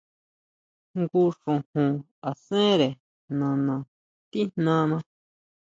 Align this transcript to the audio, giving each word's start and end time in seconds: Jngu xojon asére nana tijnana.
Jngu 0.97 1.23
xojon 1.39 1.93
asére 2.29 2.89
nana 3.39 3.75
tijnana. 4.29 4.97